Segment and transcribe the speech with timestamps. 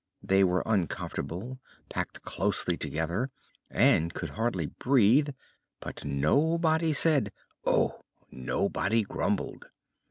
[0.23, 3.29] They were uncomfortable, packed closely together
[3.69, 5.29] and could hardly breathe;
[5.79, 7.31] but nobody said
[7.65, 8.01] "Oh!"
[8.31, 9.65] nobody grumbled.